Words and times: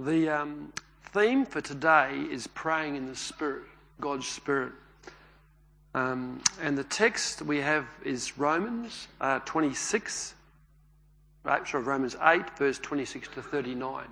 The 0.00 0.28
um, 0.28 0.72
theme 1.12 1.44
for 1.44 1.60
today 1.60 2.24
is 2.30 2.46
praying 2.46 2.94
in 2.94 3.08
the 3.08 3.16
Spirit, 3.16 3.64
God's 4.00 4.28
Spirit. 4.28 4.72
Um, 5.92 6.40
and 6.62 6.78
the 6.78 6.84
text 6.84 7.42
we 7.42 7.58
have 7.58 7.84
is 8.04 8.38
Romans 8.38 9.08
uh, 9.20 9.40
26, 9.40 10.34
right, 11.42 11.66
sorry, 11.66 11.82
Romans 11.82 12.14
8, 12.22 12.56
verse 12.56 12.78
26 12.78 13.26
to 13.34 13.42
39. 13.42 14.04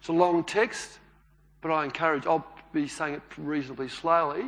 It's 0.00 0.08
a 0.08 0.12
long 0.12 0.42
text, 0.42 0.98
but 1.60 1.70
I 1.70 1.84
encourage, 1.84 2.26
I'll 2.26 2.44
be 2.72 2.88
saying 2.88 3.14
it 3.14 3.22
reasonably 3.36 3.88
slowly 3.88 4.46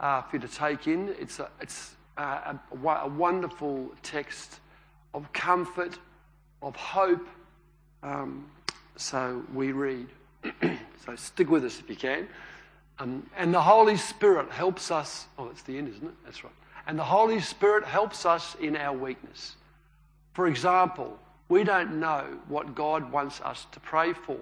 uh, 0.00 0.20
for 0.20 0.36
you 0.36 0.46
to 0.46 0.54
take 0.54 0.86
in. 0.86 1.14
It's, 1.18 1.38
a, 1.38 1.48
it's 1.62 1.94
a, 2.18 2.20
a, 2.22 2.60
a 2.86 3.08
wonderful 3.08 3.90
text 4.02 4.60
of 5.14 5.32
comfort, 5.32 5.98
of 6.60 6.76
hope. 6.76 7.26
Um, 8.02 8.50
so 8.96 9.42
we 9.54 9.72
read. 9.72 10.08
so 11.04 11.16
stick 11.16 11.50
with 11.50 11.64
us 11.64 11.80
if 11.80 11.88
you 11.88 11.96
can. 11.96 12.28
Um, 12.98 13.28
and 13.36 13.52
the 13.52 13.60
Holy 13.60 13.96
Spirit 13.96 14.50
helps 14.50 14.90
us. 14.90 15.26
Oh, 15.38 15.48
it's 15.48 15.62
the 15.62 15.76
end, 15.76 15.88
isn't 15.88 16.06
it? 16.06 16.14
That's 16.24 16.44
right. 16.44 16.52
And 16.86 16.98
the 16.98 17.04
Holy 17.04 17.40
Spirit 17.40 17.84
helps 17.84 18.24
us 18.24 18.56
in 18.60 18.76
our 18.76 18.96
weakness. 18.96 19.56
For 20.32 20.46
example, 20.46 21.18
we 21.48 21.64
don't 21.64 22.00
know 22.00 22.24
what 22.48 22.74
God 22.74 23.10
wants 23.10 23.40
us 23.40 23.66
to 23.72 23.80
pray 23.80 24.12
for. 24.12 24.38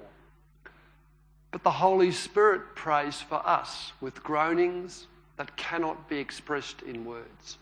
But 1.51 1.63
the 1.63 1.71
Holy 1.71 2.11
Spirit 2.11 2.75
prays 2.75 3.21
for 3.21 3.47
us 3.47 3.93
with 4.01 4.23
groanings 4.23 5.07
that 5.37 5.57
cannot 5.57 6.09
be 6.09 6.19
expressed 6.19 6.83
in 6.83 7.05
words. 7.05 7.59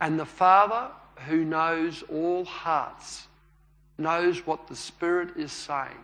And 0.00 0.18
the 0.18 0.26
Father, 0.26 0.90
who 1.26 1.44
knows 1.44 2.02
all 2.10 2.44
hearts, 2.44 3.26
knows 3.98 4.46
what 4.46 4.66
the 4.66 4.76
Spirit 4.76 5.36
is 5.36 5.52
saying 5.52 5.96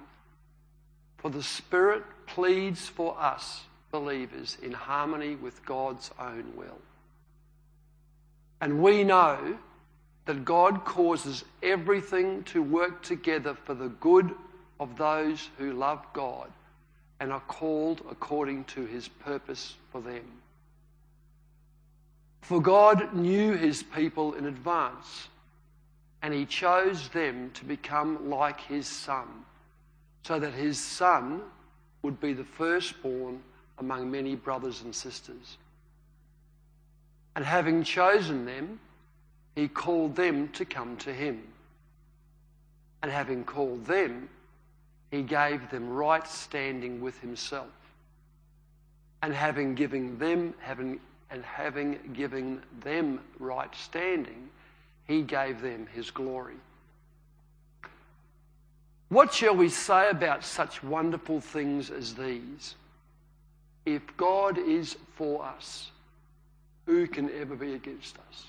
for 1.20 1.30
the 1.30 1.42
Spirit 1.42 2.02
pleads 2.27 2.88
for 2.88 3.19
us, 3.20 3.62
believers, 3.91 4.57
in 4.63 4.73
harmony 4.73 5.37
with 5.37 5.65
God's 5.66 6.10
own 6.18 6.52
will. 6.57 6.79
And 8.60 8.82
we 8.82 9.04
know 9.04 9.59
that 10.24 10.45
God 10.45 10.85
causes 10.85 11.45
everything 11.63 12.43
to 12.45 12.63
work 12.63 13.02
together 13.02 13.54
for 13.65 13.74
the 13.74 13.88
good 13.88 14.35
of 14.79 14.96
those 14.96 15.48
who 15.59 15.73
love 15.73 16.04
God 16.15 16.51
and 17.21 17.32
are 17.32 17.41
called 17.41 18.01
according 18.10 18.65
to 18.65 18.87
his 18.87 19.09
purpose 19.09 19.76
for 19.93 20.01
them. 20.01 20.24
For 22.41 22.63
God 22.63 23.15
knew 23.15 23.54
his 23.57 23.82
people 23.82 24.35
in 24.35 24.46
advance, 24.46 25.29
and 26.23 26.32
he 26.32 26.46
chose 26.46 27.09
them 27.10 27.51
to 27.54 27.65
become 27.66 28.30
like 28.30 28.60
his 28.63 28.87
Son 28.87 29.26
so 30.23 30.38
that 30.38 30.52
his 30.52 30.79
son 30.79 31.40
would 32.02 32.21
be 32.21 32.32
the 32.32 32.45
firstborn 32.45 33.40
among 33.79 34.10
many 34.10 34.35
brothers 34.35 34.82
and 34.82 34.95
sisters. 34.95 35.57
And 37.37 37.45
having 37.45 37.85
chosen 37.85 38.45
them, 38.45 38.80
he 39.54 39.68
called 39.68 40.16
them 40.16 40.48
to 40.51 40.65
come 40.65 40.96
to 40.98 41.13
him. 41.13 41.43
And 43.02 43.10
having 43.10 43.45
called 43.45 43.87
them, 43.87 44.29
he 45.10 45.23
gave 45.23 45.71
them 45.71 45.88
right 45.88 46.26
standing 46.26 47.01
with 47.01 47.18
himself. 47.21 47.68
And 49.23 49.35
having 49.35 49.74
given 49.74 50.18
them, 50.18 50.54
having, 50.60 51.01
and 51.30 51.45
having 51.45 51.98
given 52.15 52.63
them 52.82 53.21
right 53.38 53.74
standing, 53.74 54.48
he 55.07 55.23
gave 55.23 55.60
them 55.60 55.87
his 55.93 56.10
glory. 56.10 56.57
What 59.11 59.35
shall 59.35 59.57
we 59.57 59.69
say 59.69 60.09
about 60.09 60.45
such 60.45 60.85
wonderful 60.85 61.41
things 61.41 61.91
as 61.91 62.15
these? 62.15 62.77
If 63.85 64.03
God 64.16 64.56
is 64.56 64.97
for 65.16 65.44
us, 65.44 65.91
who 66.87 67.09
can 67.09 67.28
ever 67.41 67.56
be 67.56 67.75
against 67.75 68.16
us? 68.31 68.47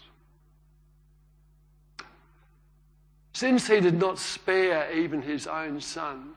Since 3.33 3.67
he 3.67 3.79
did 3.79 3.99
not 3.99 4.19
spare 4.19 4.91
even 4.93 5.23
his 5.23 5.47
own 5.47 5.81
son, 5.81 6.33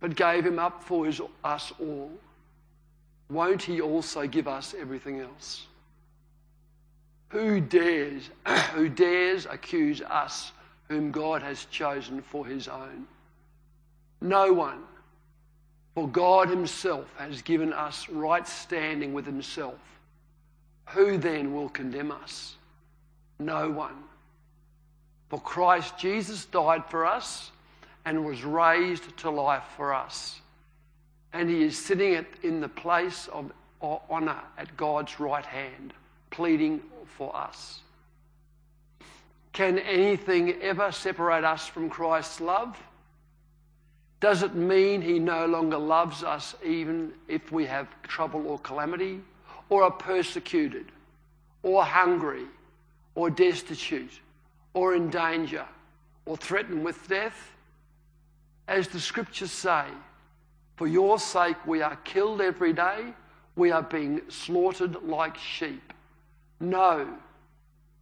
but 0.00 0.16
gave 0.16 0.44
him 0.44 0.58
up 0.58 0.82
for 0.82 1.06
his, 1.06 1.20
us 1.44 1.72
all, 1.78 2.10
won't 3.30 3.62
he 3.62 3.80
also 3.80 4.26
give 4.26 4.48
us 4.48 4.74
everything 4.76 5.20
else? 5.20 5.66
Who 7.28 7.60
dares, 7.60 8.30
who 8.74 8.88
dares 8.88 9.46
accuse 9.46 10.02
us 10.02 10.50
whom 10.88 11.10
God 11.10 11.42
has 11.42 11.64
chosen 11.66 12.22
for 12.22 12.46
his 12.46 12.68
own. 12.68 13.06
No 14.20 14.52
one. 14.52 14.82
For 15.94 16.08
God 16.08 16.48
himself 16.48 17.12
has 17.16 17.42
given 17.42 17.72
us 17.72 18.08
right 18.08 18.46
standing 18.46 19.14
with 19.14 19.24
himself. 19.24 19.78
Who 20.90 21.16
then 21.16 21.54
will 21.54 21.68
condemn 21.70 22.12
us? 22.12 22.56
No 23.38 23.70
one. 23.70 24.04
For 25.28 25.40
Christ 25.40 25.98
Jesus 25.98 26.44
died 26.44 26.84
for 26.86 27.04
us 27.04 27.50
and 28.04 28.24
was 28.24 28.44
raised 28.44 29.16
to 29.18 29.30
life 29.30 29.64
for 29.76 29.92
us. 29.92 30.40
And 31.32 31.50
he 31.50 31.64
is 31.64 31.76
sitting 31.76 32.24
in 32.42 32.60
the 32.60 32.68
place 32.68 33.28
of 33.32 33.50
honour 33.82 34.40
at 34.56 34.76
God's 34.76 35.18
right 35.18 35.44
hand, 35.44 35.92
pleading 36.30 36.80
for 37.16 37.34
us. 37.34 37.80
Can 39.56 39.78
anything 39.78 40.60
ever 40.60 40.92
separate 40.92 41.42
us 41.42 41.66
from 41.66 41.88
Christ's 41.88 42.42
love? 42.42 42.76
Does 44.20 44.42
it 44.42 44.54
mean 44.54 45.00
he 45.00 45.18
no 45.18 45.46
longer 45.46 45.78
loves 45.78 46.22
us 46.22 46.54
even 46.62 47.14
if 47.26 47.50
we 47.50 47.64
have 47.64 47.88
trouble 48.02 48.46
or 48.48 48.58
calamity, 48.58 49.22
or 49.70 49.82
are 49.84 49.90
persecuted, 49.90 50.92
or 51.62 51.82
hungry, 51.82 52.44
or 53.14 53.30
destitute, 53.30 54.20
or 54.74 54.94
in 54.94 55.08
danger, 55.08 55.64
or 56.26 56.36
threatened 56.36 56.84
with 56.84 57.08
death? 57.08 57.52
As 58.68 58.88
the 58.88 59.00
scriptures 59.00 59.52
say, 59.52 59.86
for 60.76 60.86
your 60.86 61.18
sake 61.18 61.66
we 61.66 61.80
are 61.80 61.96
killed 62.04 62.42
every 62.42 62.74
day, 62.74 63.14
we 63.56 63.70
are 63.70 63.82
being 63.82 64.20
slaughtered 64.28 65.02
like 65.02 65.38
sheep. 65.38 65.94
No, 66.60 67.08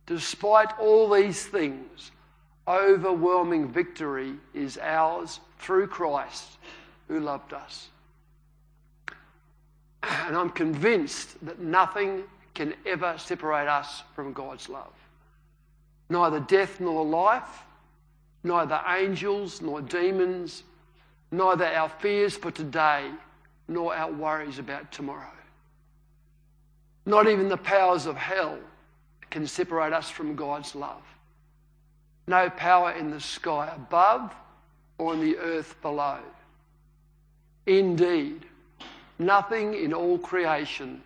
Despite 0.07 0.79
all 0.79 1.11
these 1.11 1.47
things, 1.47 2.11
overwhelming 2.69 3.69
victory 3.69 4.35
is 4.53 4.79
ours 4.79 5.41
through 5.59 5.87
Christ 5.87 6.59
who 7.09 7.21
loved 7.21 7.53
us. 7.53 7.89
And 10.03 10.37
I'm 10.37 10.51
convinced 10.51 11.45
that 11.47 11.61
nothing 11.61 12.25
can 12.53 12.75
ever 12.87 13.17
separate 13.19 13.69
us 13.69 14.03
from 14.15 14.33
God's 14.33 14.69
love. 14.69 14.93
Neither 16.11 16.41
death 16.41 16.81
nor 16.81 17.05
life, 17.05 17.65
neither 18.43 18.81
angels 18.87 19.63
nor 19.63 19.81
demons, 19.81 20.63
neither 21.31 21.65
our 21.67 21.89
fears 21.89 22.37
for 22.37 22.51
today 22.51 23.11
nor 23.67 23.95
our 23.95 24.13
worries 24.13 24.59
about 24.59 24.93
tomorrow. 24.93 25.33
Not 27.07 27.29
even 27.29 27.49
the 27.49 27.57
powers 27.57 28.07
of 28.07 28.17
hell 28.17 28.59
can 29.35 29.49
separate 29.49 29.93
us 29.93 30.09
from 30.09 30.37
God's 30.37 30.77
love. 30.77 31.03
No 32.29 32.49
power 32.51 32.93
in 32.93 33.11
the 33.11 33.19
sky 33.19 33.69
above 33.75 34.33
or 34.97 35.13
in 35.13 35.21
the 35.21 35.37
earth 35.39 35.75
below. 35.83 36.21
Indeed, 37.67 38.47
nothing 39.19 39.75
in 39.75 39.93
all 39.93 40.19
creation 40.19 41.03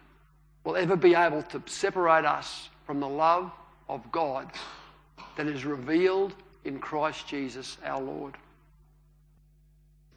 will 0.63 0.77
ever 0.77 0.95
be 0.95 1.15
able 1.15 1.43
to 1.45 1.63
separate 1.65 2.27
us 2.27 2.69
from 2.85 3.01
the 3.01 3.09
love 3.09 3.51
of 3.89 4.13
God 4.13 4.51
that 5.39 5.47
is 5.47 5.65
revealed 5.65 6.35
in 6.67 6.79
Christ 6.81 7.27
Jesus 7.27 7.79
our 7.83 8.03
Lord. 8.03 8.35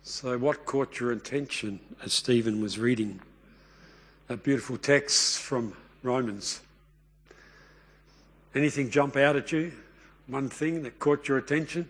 So, 0.04 0.38
what 0.38 0.66
caught 0.66 1.00
your 1.00 1.14
attention 1.14 1.80
as 2.04 2.12
Stephen 2.12 2.62
was 2.62 2.78
reading 2.78 3.22
that 4.28 4.44
beautiful 4.44 4.78
text 4.78 5.40
from 5.40 5.78
Romans? 6.04 6.60
Anything 8.54 8.90
jump 8.90 9.16
out 9.16 9.36
at 9.36 9.52
you? 9.52 9.72
One 10.28 10.50
thing 10.50 10.84
that 10.84 11.00
caught 11.00 11.28
your 11.28 11.38
attention? 11.38 11.88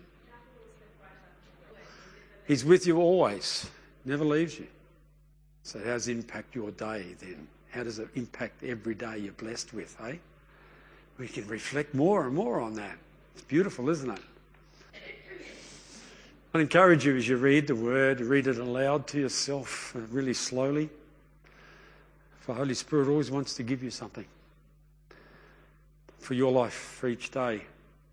He's 2.46 2.64
with 2.64 2.86
you 2.86 2.98
always, 2.98 3.68
never 4.04 4.24
leaves 4.24 4.58
you. 4.58 4.66
So, 5.62 5.78
how 5.78 5.92
does 5.92 6.08
it 6.08 6.12
impact 6.12 6.54
your 6.54 6.70
day 6.72 7.14
then? 7.20 7.46
How 7.70 7.84
does 7.84 7.98
it 7.98 8.08
impact 8.14 8.64
every 8.64 8.94
day 8.94 9.18
you're 9.18 9.32
blessed 9.32 9.72
with, 9.72 9.96
eh? 10.04 10.16
We 11.18 11.28
can 11.28 11.46
reflect 11.46 11.94
more 11.94 12.26
and 12.26 12.34
more 12.34 12.60
on 12.60 12.74
that. 12.74 12.96
It's 13.34 13.44
beautiful, 13.44 13.88
isn't 13.88 14.10
it? 14.10 14.20
I 16.54 16.60
encourage 16.60 17.06
you 17.06 17.16
as 17.16 17.26
you 17.26 17.38
read 17.38 17.66
the 17.66 17.74
word, 17.74 18.20
read 18.20 18.46
it 18.46 18.58
aloud 18.58 19.06
to 19.08 19.20
yourself 19.20 19.96
uh, 19.96 20.00
really 20.10 20.34
slowly. 20.34 20.90
For 22.40 22.54
Holy 22.54 22.74
Spirit 22.74 23.08
always 23.08 23.30
wants 23.30 23.54
to 23.54 23.62
give 23.62 23.82
you 23.82 23.90
something 23.90 24.26
for 26.22 26.34
your 26.34 26.52
life 26.52 26.72
for 26.72 27.08
each 27.08 27.30
day. 27.30 27.62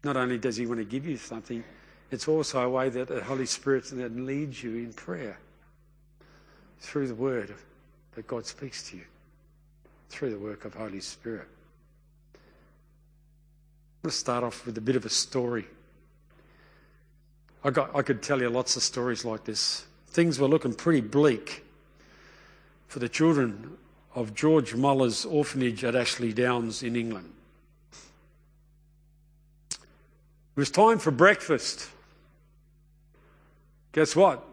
Not 0.03 0.17
only 0.17 0.37
does 0.37 0.57
He 0.57 0.65
want 0.65 0.79
to 0.79 0.85
give 0.85 1.05
you 1.05 1.17
something, 1.17 1.63
it's 2.11 2.27
also 2.27 2.61
a 2.61 2.69
way 2.69 2.89
that 2.89 3.07
the 3.07 3.23
Holy 3.23 3.45
Spirit 3.45 3.85
then 3.91 4.25
leads 4.25 4.63
you 4.63 4.75
in 4.75 4.93
prayer 4.93 5.37
through 6.79 7.07
the 7.07 7.15
word 7.15 7.53
that 8.15 8.27
God 8.27 8.45
speaks 8.45 8.89
to 8.89 8.97
you, 8.97 9.03
through 10.09 10.31
the 10.31 10.39
work 10.39 10.65
of 10.65 10.73
Holy 10.73 11.01
Spirit. 11.01 11.47
Let's 14.03 14.15
start 14.15 14.43
off 14.43 14.65
with 14.65 14.77
a 14.77 14.81
bit 14.81 14.95
of 14.95 15.05
a 15.05 15.09
story. 15.09 15.65
I, 17.63 17.69
got, 17.69 17.95
I 17.95 18.01
could 18.01 18.23
tell 18.23 18.41
you 18.41 18.49
lots 18.49 18.77
of 18.77 18.83
stories 18.83 19.25
like 19.25 19.43
this. 19.43 19.85
Things 20.07 20.39
were 20.39 20.47
looking 20.47 20.73
pretty 20.73 21.01
bleak 21.01 21.65
for 22.87 22.99
the 22.99 23.09
children 23.09 23.77
of 24.15 24.33
George 24.33 24.73
Muller's 24.73 25.25
orphanage 25.25 25.83
at 25.83 25.95
Ashley 25.95 26.33
Downs 26.33 26.81
in 26.81 26.95
England. 26.95 27.33
It 30.59 30.67
was 30.67 30.71
time 30.71 30.99
for 30.99 31.11
breakfast. 31.11 31.87
Guess 33.93 34.13
what? 34.13 34.45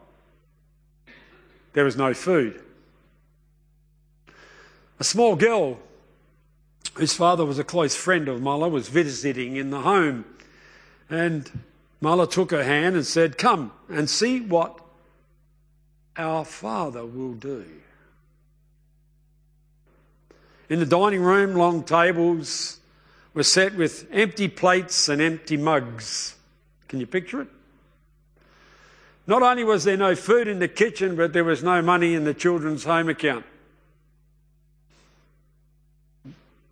There 1.72 1.84
was 1.84 1.96
no 1.96 2.14
food. 2.14 2.62
A 5.00 5.02
small 5.02 5.34
girl 5.34 5.80
whose 6.94 7.12
father 7.12 7.44
was 7.44 7.58
a 7.58 7.64
close 7.64 7.96
friend 7.96 8.28
of 8.28 8.40
Muller 8.40 8.68
was 8.68 8.88
visiting 8.88 9.56
in 9.56 9.70
the 9.70 9.80
home. 9.80 10.24
And 11.10 11.50
Muller 12.00 12.28
took 12.28 12.52
her 12.52 12.62
hand 12.62 12.94
and 12.94 13.04
said, 13.04 13.36
Come 13.36 13.72
and 13.88 14.08
see 14.08 14.40
what 14.40 14.78
our 16.16 16.44
father 16.44 17.04
will 17.04 17.34
do. 17.34 17.66
In 20.68 20.78
the 20.78 20.86
dining 20.86 21.22
room, 21.22 21.56
long 21.56 21.82
tables 21.82 22.78
were 23.36 23.42
set 23.42 23.74
with 23.74 24.08
empty 24.10 24.48
plates 24.48 25.10
and 25.10 25.20
empty 25.20 25.58
mugs. 25.58 26.36
Can 26.88 27.00
you 27.00 27.06
picture 27.06 27.42
it? 27.42 27.48
Not 29.26 29.42
only 29.42 29.62
was 29.62 29.84
there 29.84 29.98
no 29.98 30.16
food 30.16 30.48
in 30.48 30.58
the 30.58 30.68
kitchen, 30.68 31.16
but 31.16 31.34
there 31.34 31.44
was 31.44 31.62
no 31.62 31.82
money 31.82 32.14
in 32.14 32.24
the 32.24 32.32
children's 32.32 32.84
home 32.84 33.10
account. 33.10 33.44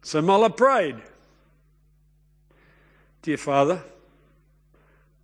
So 0.03 0.23
Muller 0.23 0.49
prayed 0.49 0.97
Dear 3.21 3.37
Father, 3.37 3.83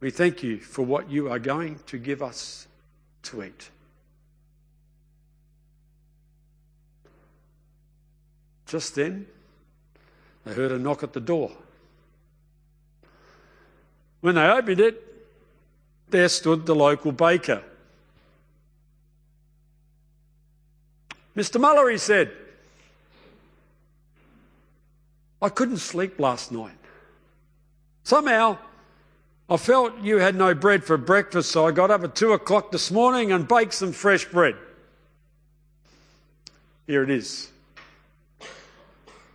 we 0.00 0.10
thank 0.10 0.42
you 0.42 0.58
for 0.58 0.82
what 0.82 1.10
you 1.10 1.30
are 1.30 1.38
going 1.38 1.80
to 1.86 1.96
give 1.96 2.22
us 2.22 2.68
to 3.22 3.44
eat. 3.44 3.70
Just 8.66 8.94
then, 8.94 9.26
heard 10.52 10.72
a 10.72 10.78
knock 10.78 11.02
at 11.02 11.12
the 11.12 11.20
door. 11.20 11.50
When 14.20 14.34
they 14.34 14.46
opened 14.46 14.80
it, 14.80 15.02
there 16.10 16.28
stood 16.28 16.66
the 16.66 16.74
local 16.74 17.12
baker. 17.12 17.62
Mr. 21.36 21.60
Muller, 21.60 21.88
he 21.88 21.98
said, 21.98 22.32
I 25.40 25.48
couldn't 25.48 25.78
sleep 25.78 26.18
last 26.18 26.52
night. 26.52 26.76
Somehow, 28.02 28.58
I 29.48 29.56
felt 29.56 29.98
you 30.00 30.18
had 30.18 30.34
no 30.34 30.54
bread 30.54 30.84
for 30.84 30.96
breakfast, 30.96 31.50
so 31.50 31.66
I 31.66 31.70
got 31.70 31.90
up 31.90 32.04
at 32.04 32.14
two 32.14 32.32
o'clock 32.32 32.72
this 32.72 32.90
morning 32.90 33.32
and 33.32 33.48
baked 33.48 33.74
some 33.74 33.92
fresh 33.92 34.24
bread. 34.26 34.56
Here 36.86 37.02
it 37.02 37.10
is. 37.10 37.49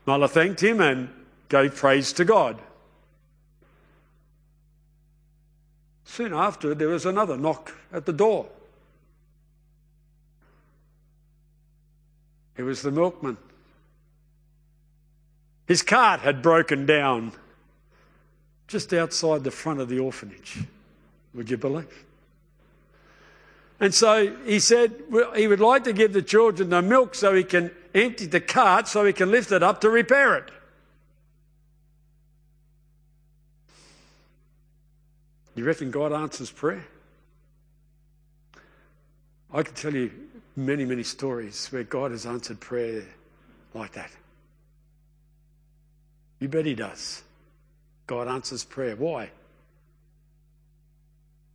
Muller 0.05 0.27
thanked 0.27 0.61
him 0.61 0.79
and 0.81 1.09
gave 1.49 1.75
praise 1.75 2.13
to 2.13 2.25
God. 2.25 2.61
Soon 6.03 6.33
after, 6.33 6.75
there 6.75 6.89
was 6.89 7.05
another 7.05 7.35
knock 7.35 7.73
at 7.91 8.05
the 8.05 8.13
door. 8.13 8.47
It 12.57 12.63
was 12.63 12.81
the 12.81 12.91
milkman. 12.91 13.37
His 15.67 15.81
cart 15.81 16.21
had 16.21 16.41
broken 16.41 16.85
down 16.85 17.33
just 18.67 18.93
outside 18.93 19.43
the 19.43 19.51
front 19.51 19.79
of 19.79 19.89
the 19.89 19.99
orphanage. 19.99 20.59
Would 21.33 21.49
you 21.49 21.57
believe? 21.57 22.05
And 23.79 23.93
so 23.93 24.33
he 24.45 24.59
said 24.59 24.93
he 25.35 25.47
would 25.47 25.59
like 25.59 25.83
to 25.83 25.93
give 25.93 26.13
the 26.13 26.21
children 26.21 26.69
the 26.69 26.81
milk 26.81 27.13
so 27.13 27.33
he 27.33 27.43
can 27.43 27.71
empty 27.95 28.27
the 28.27 28.41
cart 28.41 28.87
so 28.87 29.05
he 29.05 29.13
can 29.13 29.31
lift 29.31 29.51
it 29.51 29.63
up 29.63 29.81
to 29.81 29.89
repair 29.89 30.35
it. 30.35 30.51
You 35.55 35.63
reckon 35.63 35.89
God 35.89 36.11
answers 36.11 36.51
prayer? 36.51 36.85
I 39.53 39.63
can 39.63 39.73
tell 39.73 39.95
you 39.95 40.11
many, 40.55 40.83
many 40.83 41.03
stories 41.03 41.67
where 41.67 41.83
God 41.83 42.11
has 42.11 42.25
answered 42.25 42.59
prayer 42.59 43.03
like 43.73 43.93
that. 43.93 44.11
You 46.39 46.49
bet 46.49 46.65
He 46.65 46.75
does. 46.75 47.23
God 48.05 48.27
answers 48.27 48.65
prayer. 48.65 48.95
Why? 48.97 49.31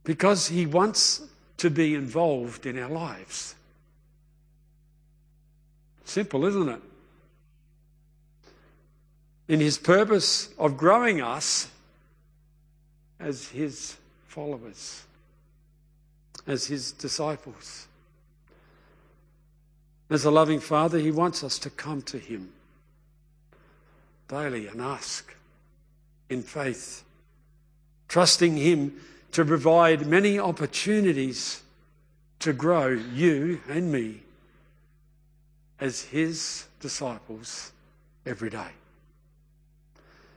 Because 0.03 0.49
He 0.49 0.65
wants 0.65 1.23
to 1.59 1.69
be 1.69 1.95
involved 1.95 2.65
in 2.65 2.79
our 2.79 2.89
lives. 2.89 3.55
Simple, 6.05 6.45
isn't 6.45 6.69
it? 6.69 6.83
In 9.49 9.61
His 9.61 9.79
purpose 9.79 10.51
of 10.59 10.77
growing 10.77 11.21
us 11.21 11.69
as 13.19 13.49
His 13.49 13.97
followers, 14.29 15.05
as 16.47 16.67
His 16.67 16.93
disciples. 16.93 17.87
As 20.09 20.25
a 20.25 20.31
loving 20.31 20.61
Father, 20.61 20.99
He 20.99 21.11
wants 21.11 21.45
us 21.45 21.59
to 21.61 21.71
come 21.71 22.03
to 22.03 22.19
Him 22.19 22.53
daily 24.29 24.69
and 24.69 24.81
ask 24.81 25.35
in 26.29 26.43
faith, 26.43 27.05
trusting 28.09 28.57
Him 28.57 29.01
to 29.33 29.45
provide 29.45 30.07
many 30.07 30.39
opportunities 30.39 31.63
to 32.39 32.53
grow 32.53 32.89
you 32.89 33.61
and 33.69 33.93
me 33.93 34.23
as 35.81 36.03
His 36.03 36.67
disciples 36.81 37.73
every 38.27 38.51
day. 38.51 38.69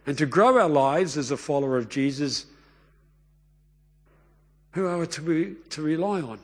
And 0.06 0.18
to 0.18 0.26
grow 0.26 0.58
our 0.58 0.70
lives 0.70 1.18
as 1.18 1.32
a 1.32 1.38
follower 1.38 1.78
of 1.78 1.90
Jesus, 1.90 2.46
who 4.72 4.88
are 4.88 4.98
we 4.98 5.08
to, 5.08 5.22
be, 5.22 5.56
to 5.70 5.82
rely 5.82 6.22
on? 6.22 6.40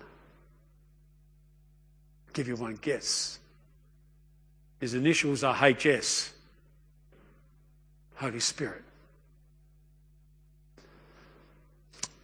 I'll 2.28 2.34
give 2.34 2.48
you 2.48 2.56
one 2.56 2.78
guess. 2.82 3.40
His 4.80 4.94
initials 4.94 5.44
are 5.44 5.56
HS. 5.56 6.34
Holy 8.16 8.40
Spirit. 8.40 8.84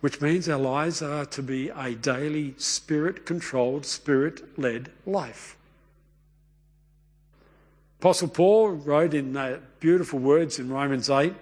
Which 0.01 0.21
means 0.21 0.47
our 0.47 0.59
lives 0.59 1.01
are 1.01 1.25
to 1.25 1.41
be 1.41 1.69
a 1.69 1.95
daily 1.95 2.53
spirit 2.57 3.25
controlled, 3.25 3.85
spirit 3.85 4.59
led 4.59 4.91
life. 5.05 5.57
Apostle 7.99 8.27
Paul 8.27 8.69
wrote 8.69 9.13
in 9.13 9.35
uh, 9.35 9.59
beautiful 9.79 10.19
words 10.19 10.59
in 10.59 10.69
Romans 10.69 11.09
8 11.09 11.33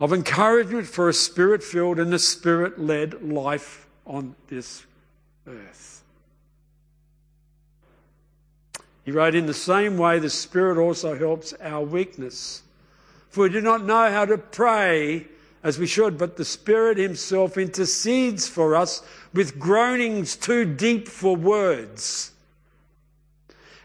of 0.00 0.12
encouragement 0.12 0.86
for 0.86 1.08
a 1.08 1.14
spirit 1.14 1.62
filled 1.62 1.98
and 1.98 2.12
a 2.12 2.18
spirit 2.18 2.78
led 2.78 3.22
life 3.22 3.86
on 4.06 4.34
this 4.48 4.84
earth. 5.46 6.02
He 9.04 9.10
wrote, 9.10 9.34
In 9.34 9.46
the 9.46 9.54
same 9.54 9.98
way, 9.98 10.18
the 10.18 10.30
Spirit 10.30 10.78
also 10.78 11.16
helps 11.16 11.52
our 11.54 11.84
weakness. 11.84 12.62
For 13.30 13.44
we 13.44 13.48
do 13.50 13.60
not 13.60 13.84
know 13.84 14.10
how 14.10 14.24
to 14.24 14.38
pray 14.38 15.26
as 15.62 15.78
we 15.78 15.86
should, 15.86 16.18
but 16.18 16.36
the 16.36 16.44
Spirit 16.44 16.98
Himself 16.98 17.56
intercedes 17.56 18.46
for 18.48 18.76
us 18.76 19.02
with 19.32 19.58
groanings 19.58 20.36
too 20.36 20.64
deep 20.64 21.08
for 21.08 21.36
words. 21.36 22.31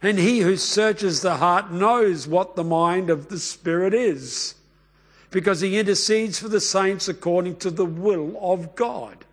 And 0.01 0.20
He 0.20 0.39
who 0.39 0.58
searches 0.58 1.22
the 1.22 1.38
heart 1.38 1.72
knows 1.72 2.27
what 2.27 2.56
the 2.56 2.63
mind 2.63 3.10
of 3.10 3.30
the 3.30 3.39
Spirit 3.39 3.94
is, 3.94 4.56
because 5.32 5.62
He 5.62 5.77
intercedes 5.80 6.39
for 6.39 6.50
the 6.50 6.62
saints 6.62 7.08
according 7.08 7.58
to 7.58 7.72
the 7.72 7.86
will 7.86 8.38
of 8.39 8.75
God. 8.75 9.25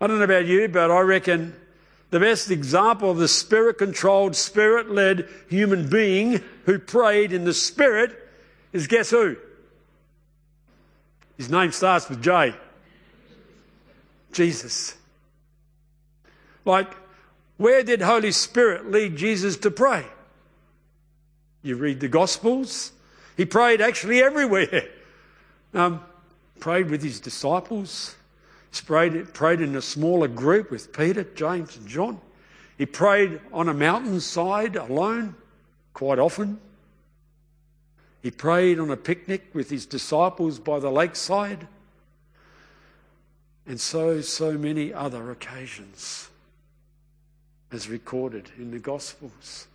I 0.00 0.06
don't 0.06 0.18
know 0.18 0.24
about 0.24 0.46
you, 0.46 0.68
but 0.68 0.90
I 0.90 1.00
reckon 1.00 1.54
the 2.10 2.20
best 2.20 2.50
example 2.50 3.10
of 3.10 3.16
the 3.16 3.26
spirit 3.26 3.78
controlled, 3.78 4.36
spirit 4.36 4.90
led 4.90 5.28
human 5.48 5.88
being 5.88 6.42
who 6.66 6.78
prayed 6.78 7.32
in 7.32 7.44
the 7.44 7.54
spirit 7.54 8.16
is 8.72 8.86
guess 8.86 9.10
who? 9.10 9.36
His 11.36 11.50
name 11.50 11.72
starts 11.72 12.08
with 12.08 12.22
J. 12.22 12.54
Jesus. 14.32 14.94
Like, 16.64 16.94
where 17.56 17.82
did 17.82 18.02
Holy 18.02 18.32
Spirit 18.32 18.90
lead 18.90 19.16
Jesus 19.16 19.56
to 19.58 19.70
pray? 19.70 20.04
You 21.62 21.76
read 21.76 22.00
the 22.00 22.08
Gospels. 22.08 22.92
He 23.36 23.44
prayed 23.44 23.80
actually 23.80 24.22
everywhere. 24.22 24.88
Um, 25.76 26.04
prayed 26.60 26.88
with 26.88 27.02
his 27.02 27.18
disciples, 27.18 28.14
prayed, 28.86 29.34
prayed 29.34 29.60
in 29.60 29.74
a 29.74 29.82
smaller 29.82 30.28
group 30.28 30.70
with 30.70 30.92
Peter, 30.92 31.24
James, 31.24 31.76
and 31.76 31.88
John. 31.88 32.20
He 32.78 32.86
prayed 32.86 33.40
on 33.52 33.68
a 33.68 33.74
mountainside 33.74 34.76
alone 34.76 35.34
quite 35.92 36.20
often. 36.20 36.60
He 38.22 38.30
prayed 38.30 38.78
on 38.78 38.88
a 38.90 38.96
picnic 38.96 39.48
with 39.52 39.68
his 39.68 39.84
disciples 39.84 40.60
by 40.60 40.78
the 40.78 40.92
lakeside. 40.92 41.66
And 43.66 43.80
so, 43.80 44.20
so 44.20 44.52
many 44.52 44.92
other 44.92 45.32
occasions 45.32 46.28
as 47.72 47.88
recorded 47.88 48.50
in 48.56 48.70
the 48.70 48.78
Gospels. 48.78 49.66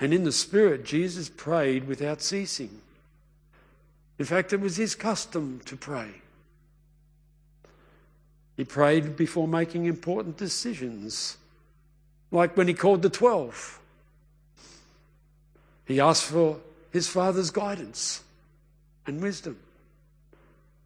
And 0.00 0.12
in 0.12 0.24
the 0.24 0.32
Spirit, 0.32 0.84
Jesus 0.84 1.28
prayed 1.28 1.86
without 1.86 2.20
ceasing. 2.20 2.80
In 4.18 4.24
fact, 4.24 4.52
it 4.52 4.60
was 4.60 4.76
his 4.76 4.94
custom 4.94 5.60
to 5.66 5.76
pray. 5.76 6.10
He 8.56 8.64
prayed 8.64 9.16
before 9.16 9.48
making 9.48 9.86
important 9.86 10.36
decisions, 10.36 11.36
like 12.30 12.56
when 12.56 12.68
he 12.68 12.74
called 12.74 13.02
the 13.02 13.10
twelve. 13.10 13.80
He 15.86 16.00
asked 16.00 16.24
for 16.24 16.60
his 16.92 17.08
Father's 17.08 17.50
guidance 17.50 18.22
and 19.06 19.20
wisdom 19.20 19.58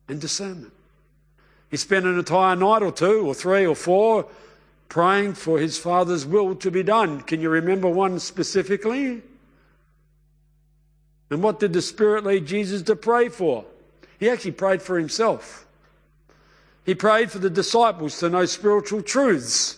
and 0.08 0.20
discernment. 0.20 0.72
He 1.70 1.76
spent 1.76 2.06
an 2.06 2.18
entire 2.18 2.56
night 2.56 2.82
or 2.82 2.90
two 2.90 3.26
or 3.26 3.34
three 3.34 3.66
or 3.66 3.76
four 3.76 4.26
praying 4.88 5.34
for 5.34 5.58
his 5.58 5.78
Father's 5.78 6.24
will 6.24 6.54
to 6.56 6.70
be 6.70 6.82
done. 6.82 7.20
Can 7.20 7.40
you 7.40 7.50
remember 7.50 7.88
one 7.88 8.18
specifically? 8.18 9.22
And 11.30 11.42
what 11.42 11.60
did 11.60 11.72
the 11.72 11.82
Spirit 11.82 12.24
lead 12.24 12.46
Jesus 12.46 12.82
to 12.82 12.96
pray 12.96 13.28
for? 13.28 13.64
He 14.18 14.30
actually 14.30 14.52
prayed 14.52 14.82
for 14.82 14.98
himself. 14.98 15.66
He 16.84 16.94
prayed 16.94 17.30
for 17.30 17.38
the 17.38 17.50
disciples 17.50 18.18
to 18.20 18.30
know 18.30 18.46
spiritual 18.46 19.02
truths. 19.02 19.76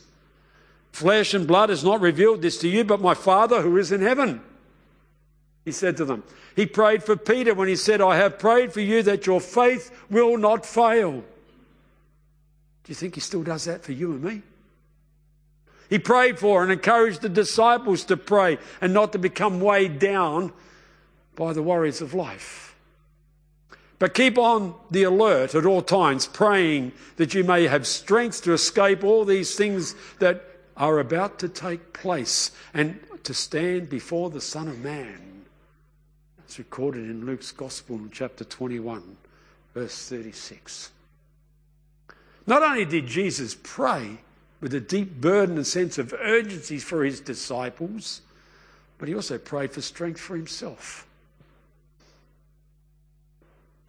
Flesh 0.93 1.35
and 1.35 1.47
blood 1.47 1.71
has 1.71 1.83
not 1.83 2.01
revealed 2.01 2.43
this 2.43 2.59
to 2.59 2.69
you, 2.69 2.85
but 2.85 3.01
my 3.01 3.15
Father 3.15 3.63
who 3.63 3.77
is 3.77 3.91
in 3.91 4.01
heaven. 4.01 4.41
He 5.65 5.73
said 5.73 5.97
to 5.99 6.05
them. 6.05 6.23
He 6.57 6.67
prayed 6.67 7.03
for 7.03 7.17
Peter 7.17 7.55
when 7.55 7.69
he 7.69 7.77
said, 7.77 8.01
I 8.01 8.17
have 8.17 8.39
prayed 8.39 8.73
for 8.73 8.81
you 8.81 9.03
that 9.03 9.27
your 9.27 9.41
faith 9.41 9.91
will 10.09 10.37
not 10.37 10.65
fail. 10.65 11.13
Do 11.13 11.25
you 12.89 12.95
think 12.95 13.15
he 13.15 13.21
still 13.21 13.43
does 13.43 13.65
that 13.65 13.83
for 13.83 13.93
you 13.93 14.13
and 14.13 14.23
me? 14.23 14.43
He 15.91 15.99
prayed 15.99 16.39
for 16.39 16.63
and 16.63 16.71
encouraged 16.71 17.21
the 17.21 17.29
disciples 17.29 18.05
to 18.05 18.17
pray 18.17 18.59
and 18.81 18.95
not 18.95 19.13
to 19.13 19.19
become 19.19 19.61
weighed 19.61 19.99
down 19.99 20.53
by 21.35 21.53
the 21.53 21.65
worries 21.65 22.01
of 22.01 22.15
life. 22.15 22.77
But 23.99 24.15
keep 24.15 24.39
on 24.39 24.75
the 24.91 25.03
alert 25.03 25.55
at 25.55 25.67
all 25.67 25.83
times, 25.83 26.27
praying 26.27 26.93
that 27.17 27.35
you 27.35 27.45
may 27.45 27.67
have 27.67 27.87
strength 27.87 28.43
to 28.45 28.53
escape 28.53 29.03
all 29.03 29.25
these 29.25 29.57
things 29.57 29.95
that 30.21 30.43
are 30.77 31.01
about 31.01 31.41
to 31.41 31.49
take 31.49 31.93
place 31.93 32.53
and 32.73 32.99
to 33.25 33.35
stand 33.35 33.91
before 33.91 34.31
the 34.31 34.41
Son 34.41 34.69
of 34.69 34.79
Man. 34.79 35.45
It's 36.39 36.59
recorded 36.59 37.05
in 37.05 37.27
Luke's 37.27 37.53
Gospel 37.53 37.97
in 37.97 38.11
chapter 38.11 38.45
21, 38.45 39.17
verse 39.75 40.09
36. 40.09 40.93
Not 42.47 42.63
only 42.63 42.85
did 42.85 43.07
Jesus 43.07 43.57
pray, 43.61 44.19
with 44.61 44.75
a 44.75 44.81
deep 44.81 45.21
burden 45.21 45.57
and 45.57 45.67
sense 45.67 45.99
of 45.99 46.13
urgency 46.13 46.79
for 46.79 47.05
his 47.05 47.21
disciples, 47.21 48.21
but 48.99 49.09
he 49.09 49.15
also 49.15 49.39
prayed 49.39 49.73
for 49.73 49.81
strength 49.81 50.21
for 50.21 50.37
himself. 50.37 51.07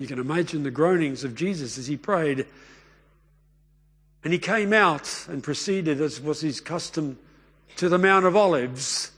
You 0.01 0.07
can 0.07 0.19
imagine 0.19 0.63
the 0.63 0.71
groanings 0.71 1.23
of 1.23 1.35
Jesus 1.35 1.77
as 1.77 1.85
he 1.85 1.95
prayed. 1.95 2.47
And 4.23 4.33
he 4.33 4.39
came 4.39 4.73
out 4.73 5.27
and 5.29 5.43
proceeded, 5.43 6.01
as 6.01 6.19
was 6.19 6.41
his 6.41 6.59
custom, 6.59 7.19
to 7.75 7.87
the 7.87 7.99
Mount 7.99 8.25
of 8.25 8.35
Olives. 8.35 9.11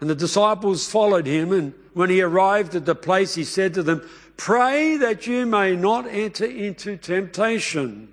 And 0.00 0.10
the 0.10 0.16
disciples 0.16 0.90
followed 0.90 1.26
him. 1.26 1.52
And 1.52 1.72
when 1.92 2.10
he 2.10 2.20
arrived 2.20 2.74
at 2.74 2.84
the 2.84 2.96
place, 2.96 3.36
he 3.36 3.44
said 3.44 3.74
to 3.74 3.84
them, 3.84 4.08
Pray 4.36 4.96
that 4.96 5.28
you 5.28 5.46
may 5.46 5.76
not 5.76 6.08
enter 6.08 6.46
into 6.46 6.96
temptation. 6.96 8.12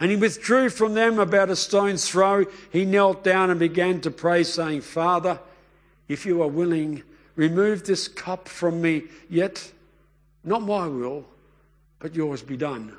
And 0.00 0.10
he 0.10 0.16
withdrew 0.16 0.70
from 0.70 0.94
them 0.94 1.18
about 1.18 1.50
a 1.50 1.56
stone's 1.56 2.08
throw. 2.08 2.46
He 2.70 2.84
knelt 2.84 3.24
down 3.24 3.50
and 3.50 3.58
began 3.58 4.00
to 4.02 4.10
pray, 4.10 4.44
saying, 4.44 4.82
Father, 4.82 5.40
if 6.08 6.24
you 6.24 6.42
are 6.42 6.48
willing, 6.48 7.02
remove 7.34 7.84
this 7.84 8.06
cup 8.06 8.48
from 8.48 8.80
me, 8.80 9.04
yet 9.28 9.72
not 10.44 10.62
my 10.62 10.86
will, 10.86 11.24
but 11.98 12.14
yours 12.14 12.42
be 12.42 12.56
done. 12.56 12.96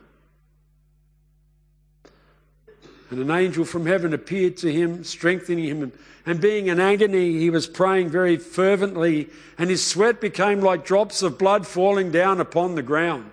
And 3.10 3.20
an 3.20 3.32
angel 3.32 3.66
from 3.66 3.86
heaven 3.86 4.14
appeared 4.14 4.58
to 4.58 4.72
him, 4.72 5.04
strengthening 5.04 5.66
him. 5.66 5.92
And 6.26 6.40
being 6.40 6.68
in 6.68 6.80
agony, 6.80 7.40
he 7.40 7.50
was 7.50 7.66
praying 7.66 8.10
very 8.10 8.38
fervently, 8.38 9.30
and 9.58 9.70
his 9.70 9.86
sweat 9.86 10.22
became 10.22 10.62
like 10.62 10.86
drops 10.86 11.24
of 11.24 11.40
blood 11.40 11.66
falling 11.66 12.12
down 12.12 12.40
upon 12.40 12.76
the 12.76 12.84
ground. 12.84 13.32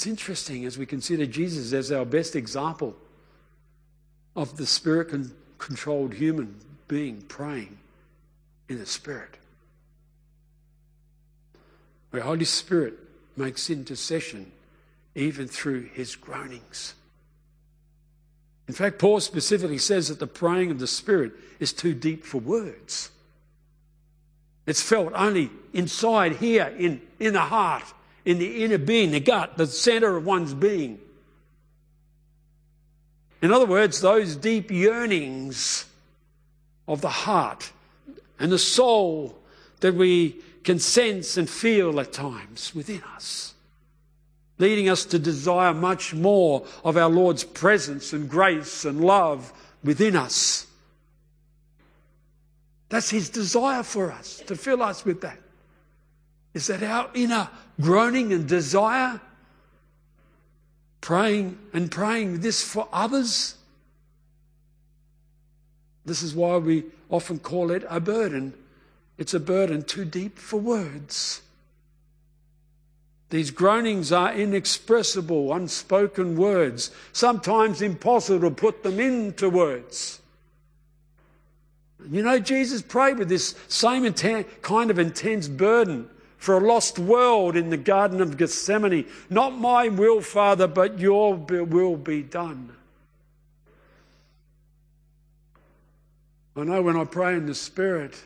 It's 0.00 0.06
interesting 0.06 0.64
as 0.64 0.78
we 0.78 0.86
consider 0.86 1.26
Jesus 1.26 1.74
as 1.74 1.92
our 1.92 2.06
best 2.06 2.34
example 2.34 2.96
of 4.34 4.56
the 4.56 4.64
spirit 4.64 5.12
controlled 5.58 6.14
human 6.14 6.58
being 6.88 7.20
praying 7.20 7.76
in 8.70 8.78
the 8.78 8.86
Spirit. 8.86 9.36
Where 12.12 12.22
Holy 12.22 12.46
Spirit 12.46 12.94
makes 13.36 13.68
intercession 13.68 14.50
even 15.14 15.46
through 15.46 15.90
his 15.92 16.16
groanings. 16.16 16.94
In 18.68 18.72
fact, 18.72 18.98
Paul 18.98 19.20
specifically 19.20 19.76
says 19.76 20.08
that 20.08 20.18
the 20.18 20.26
praying 20.26 20.70
of 20.70 20.78
the 20.78 20.86
Spirit 20.86 21.32
is 21.58 21.74
too 21.74 21.92
deep 21.92 22.24
for 22.24 22.38
words. 22.38 23.10
It's 24.64 24.80
felt 24.80 25.12
only 25.14 25.50
inside 25.74 26.36
here 26.36 26.74
in, 26.78 27.02
in 27.18 27.34
the 27.34 27.40
heart 27.40 27.92
in 28.24 28.38
the 28.38 28.64
inner 28.64 28.78
being, 28.78 29.10
the 29.10 29.20
gut, 29.20 29.56
the 29.56 29.66
center 29.66 30.16
of 30.16 30.24
one's 30.24 30.54
being. 30.54 30.98
In 33.42 33.52
other 33.52 33.66
words, 33.66 34.00
those 34.00 34.36
deep 34.36 34.70
yearnings 34.70 35.86
of 36.86 37.00
the 37.00 37.08
heart 37.08 37.72
and 38.38 38.52
the 38.52 38.58
soul 38.58 39.38
that 39.80 39.94
we 39.94 40.36
can 40.62 40.78
sense 40.78 41.36
and 41.36 41.48
feel 41.48 41.98
at 42.00 42.12
times 42.12 42.74
within 42.74 43.02
us, 43.14 43.54
leading 44.58 44.88
us 44.88 45.06
to 45.06 45.18
desire 45.18 45.72
much 45.72 46.12
more 46.12 46.66
of 46.84 46.96
our 46.98 47.08
Lord's 47.08 47.44
presence 47.44 48.12
and 48.12 48.28
grace 48.28 48.84
and 48.84 49.02
love 49.02 49.52
within 49.82 50.16
us. 50.16 50.66
That's 52.90 53.08
His 53.08 53.30
desire 53.30 53.82
for 53.82 54.12
us, 54.12 54.40
to 54.46 54.56
fill 54.56 54.82
us 54.82 55.04
with 55.04 55.22
that. 55.22 55.38
Is 56.54 56.66
that 56.66 56.82
our 56.82 57.10
inner 57.14 57.48
groaning 57.80 58.32
and 58.32 58.46
desire? 58.48 59.20
Praying 61.00 61.58
and 61.72 61.90
praying 61.90 62.40
this 62.40 62.62
for 62.62 62.88
others? 62.92 63.54
This 66.04 66.22
is 66.22 66.34
why 66.34 66.56
we 66.56 66.84
often 67.08 67.38
call 67.38 67.70
it 67.70 67.84
a 67.88 68.00
burden. 68.00 68.54
It's 69.16 69.34
a 69.34 69.40
burden 69.40 69.82
too 69.82 70.04
deep 70.04 70.38
for 70.38 70.58
words. 70.58 71.42
These 73.28 73.52
groanings 73.52 74.10
are 74.10 74.34
inexpressible, 74.34 75.54
unspoken 75.54 76.36
words, 76.36 76.90
sometimes 77.12 77.80
impossible 77.80 78.50
to 78.50 78.54
put 78.54 78.82
them 78.82 78.98
into 78.98 79.48
words. 79.48 80.20
You 82.10 82.22
know, 82.22 82.40
Jesus 82.40 82.82
prayed 82.82 83.18
with 83.18 83.28
this 83.28 83.54
same 83.68 84.12
kind 84.62 84.90
of 84.90 84.98
intense 84.98 85.46
burden 85.46 86.08
for 86.40 86.56
a 86.56 86.60
lost 86.60 86.98
world 86.98 87.54
in 87.54 87.68
the 87.68 87.76
Garden 87.76 88.22
of 88.22 88.38
Gethsemane. 88.38 89.04
Not 89.28 89.58
my 89.58 89.88
will, 89.88 90.22
Father, 90.22 90.66
but 90.66 90.98
your 90.98 91.34
will 91.34 91.96
be 91.96 92.22
done. 92.22 92.74
I 96.56 96.64
know 96.64 96.80
when 96.80 96.96
I 96.96 97.04
pray 97.04 97.34
in 97.34 97.44
the 97.44 97.54
Spirit, 97.54 98.18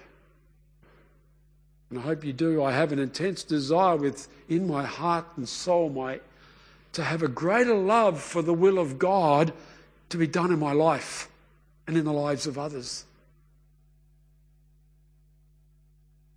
and 1.90 1.99
I 1.99 2.02
hope 2.02 2.25
you 2.25 2.33
do, 2.33 2.62
I 2.62 2.71
have 2.71 2.92
an 2.92 3.00
intense 3.00 3.42
desire 3.42 3.97
within 3.97 4.68
my 4.68 4.87
heart 4.87 5.26
and 5.37 5.49
soul 5.49 5.90
my, 5.90 6.21
to 6.92 7.02
have 7.02 7.25
a 7.25 7.28
greater 7.28 7.75
love 7.75 8.21
for 8.21 8.42
the 8.42 8.54
will 8.54 8.78
of 8.78 8.97
God 8.97 9.52
to 10.11 10.16
be 10.16 10.28
done 10.28 10.52
in 10.52 10.61
my 10.61 10.73
life 10.73 11.28
and 11.88 11.97
in 11.97 12.04
the 12.04 12.12
lives 12.12 12.47
of 12.47 12.59
others. 12.59 13.06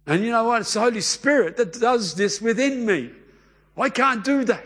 And 0.08 0.24
you 0.24 0.32
know 0.32 0.46
what? 0.46 0.62
It's 0.62 0.74
the 0.74 0.80
Holy 0.80 1.02
Spirit 1.02 1.58
that 1.58 1.80
does 1.80 2.16
this 2.16 2.42
within 2.42 2.86
me. 2.86 3.12
I 3.78 3.90
can't 3.90 4.24
do 4.24 4.46
that 4.46 4.66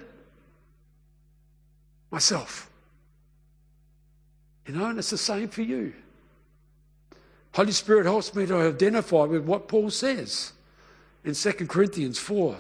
myself. 2.12 2.70
You 4.68 4.76
know, 4.76 4.86
and 4.86 5.00
it's 5.00 5.10
the 5.10 5.18
same 5.18 5.48
for 5.50 5.64
you. 5.64 5.94
Holy 7.54 7.72
Spirit 7.72 8.06
helps 8.06 8.34
me 8.36 8.46
to 8.46 8.56
identify 8.70 9.24
with 9.24 9.44
what 9.44 9.68
Paul 9.68 9.90
says 9.90 10.54
in 11.26 11.34
2 11.34 11.52
Corinthians 11.68 12.20
4, 12.20 12.58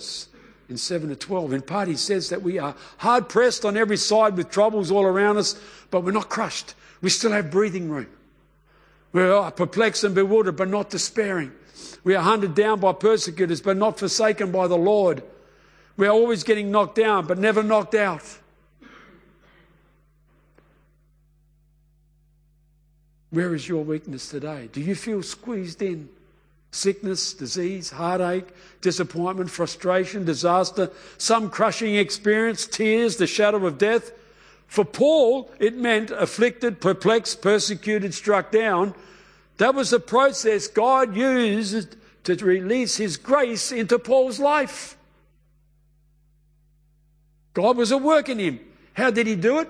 in 0.69 0.77
7 0.77 1.09
to 1.09 1.15
12. 1.15 1.53
In 1.53 1.61
part, 1.61 1.87
he 1.87 1.95
says 1.95 2.29
that 2.29 2.41
we 2.41 2.57
are 2.57 2.75
hard 2.97 3.29
pressed 3.29 3.63
on 3.63 3.77
every 3.77 3.97
side 3.97 4.35
with 4.35 4.49
troubles 4.49 4.91
all 4.91 5.05
around 5.05 5.37
us, 5.37 5.59
but 5.91 6.01
we're 6.01 6.11
not 6.11 6.29
crushed. 6.29 6.73
We 7.01 7.09
still 7.09 7.31
have 7.31 7.51
breathing 7.51 7.89
room. 7.89 8.07
We 9.13 9.23
are 9.23 9.51
perplexed 9.51 10.03
and 10.03 10.15
bewildered, 10.15 10.55
but 10.55 10.69
not 10.69 10.89
despairing. 10.89 11.51
We 12.03 12.15
are 12.15 12.23
hunted 12.23 12.55
down 12.55 12.79
by 12.79 12.93
persecutors, 12.93 13.61
but 13.61 13.77
not 13.77 13.99
forsaken 13.99 14.51
by 14.51 14.67
the 14.67 14.77
Lord. 14.77 15.23
We 15.97 16.07
are 16.07 16.11
always 16.11 16.43
getting 16.43 16.71
knocked 16.71 16.95
down, 16.95 17.27
but 17.27 17.37
never 17.37 17.61
knocked 17.61 17.95
out. 17.95 18.23
Where 23.29 23.55
is 23.55 23.67
your 23.67 23.83
weakness 23.83 24.29
today? 24.29 24.69
Do 24.71 24.81
you 24.81 24.95
feel 24.95 25.23
squeezed 25.23 25.81
in? 25.81 26.09
Sickness, 26.71 27.33
disease, 27.33 27.89
heartache, 27.89 28.47
disappointment, 28.79 29.49
frustration, 29.49 30.23
disaster, 30.23 30.89
some 31.17 31.49
crushing 31.49 31.95
experience, 31.95 32.65
tears, 32.65 33.17
the 33.17 33.27
shadow 33.27 33.65
of 33.65 33.77
death. 33.77 34.11
For 34.71 34.85
Paul, 34.85 35.51
it 35.59 35.75
meant 35.75 36.11
afflicted, 36.11 36.79
perplexed, 36.79 37.41
persecuted, 37.41 38.13
struck 38.13 38.53
down. 38.53 38.95
That 39.57 39.75
was 39.75 39.89
the 39.89 39.99
process 39.99 40.69
God 40.69 41.13
used 41.13 41.97
to 42.23 42.35
release 42.37 42.95
His 42.95 43.17
grace 43.17 43.73
into 43.73 43.99
Paul's 43.99 44.39
life. 44.39 44.95
God 47.53 47.75
was 47.75 47.91
at 47.91 48.01
work 48.01 48.29
in 48.29 48.39
him. 48.39 48.61
How 48.93 49.11
did 49.11 49.27
He 49.27 49.35
do 49.35 49.59
it? 49.59 49.69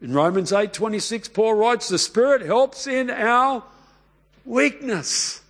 In 0.00 0.12
Romans 0.12 0.52
8:26, 0.52 1.26
Paul 1.32 1.54
writes, 1.54 1.88
"The 1.88 1.98
Spirit 1.98 2.42
helps 2.42 2.86
in 2.86 3.10
our 3.10 3.64
weakness." 4.44 5.40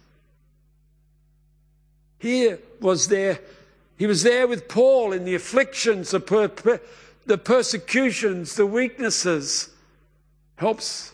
Here 2.19 2.59
was 2.81 3.09
there, 3.09 3.41
he 3.99 4.07
was 4.07 4.23
there 4.23 4.49
with 4.49 4.67
Paul 4.67 5.13
in 5.13 5.27
the 5.27 5.35
afflictions, 5.35 6.13
the, 6.13 6.21
per, 6.21 6.81
the 7.29 7.39
persecutions, 7.39 8.57
the 8.57 8.67
weaknesses. 8.67 9.71
Helps 10.57 11.13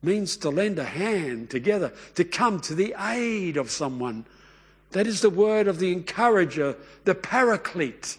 means 0.00 0.36
to 0.36 0.50
lend 0.50 0.78
a 0.78 0.84
hand 0.84 1.50
together, 1.50 1.92
to 2.14 2.22
come 2.22 2.60
to 2.60 2.74
the 2.74 2.94
aid 2.96 3.56
of 3.56 3.70
someone. 3.70 4.24
That 4.92 5.08
is 5.08 5.20
the 5.20 5.30
word 5.30 5.66
of 5.66 5.80
the 5.80 5.90
encourager, 5.90 6.76
the 7.04 7.14
paraclete. 7.14 8.16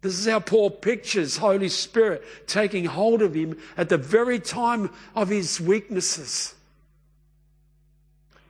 This 0.00 0.18
is 0.18 0.26
how 0.26 0.40
Paul 0.40 0.70
pictures 0.70 1.36
Holy 1.36 1.68
Spirit 1.68 2.24
taking 2.48 2.86
hold 2.86 3.22
of 3.22 3.34
him 3.34 3.56
at 3.76 3.88
the 3.88 3.98
very 3.98 4.40
time 4.40 4.90
of 5.14 5.28
his 5.28 5.60
weaknesses. 5.60 6.54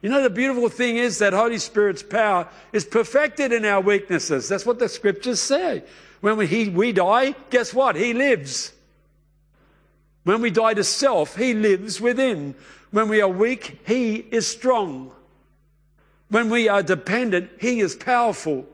You 0.00 0.09
know, 0.09 0.23
the 0.23 0.30
beautiful 0.30 0.71
thing 0.71 0.97
is 0.97 1.19
that 1.19 1.35
Holy 1.35 1.59
Spirit's 1.59 2.02
power 2.02 2.49
is 2.73 2.87
perfected 2.87 3.52
in 3.52 3.66
our 3.66 3.83
weaknesses. 3.83 4.49
That's 4.49 4.64
what 4.64 4.78
the 4.78 4.88
scriptures 4.88 5.40
say. 5.40 5.83
When 6.21 6.37
we, 6.37 6.47
he, 6.47 6.69
we 6.69 6.93
die, 6.93 7.35
guess 7.50 7.73
what? 7.73 7.97
He 7.97 8.12
lives. 8.12 8.73
When 10.25 10.43
we 10.43 10.50
die 10.50 10.75
to 10.75 10.85
self, 10.85 11.37
He 11.37 11.55
lives 11.55 12.00
within. 12.00 12.55
When 12.91 13.09
we 13.09 13.21
are 13.21 13.29
weak, 13.29 13.81
He 13.87 14.17
is 14.17 14.47
strong. 14.47 15.12
When 16.29 16.50
we 16.50 16.69
are 16.69 16.83
dependent, 16.83 17.50
He 17.59 17.81
is 17.81 17.97
powerful. 17.97 18.67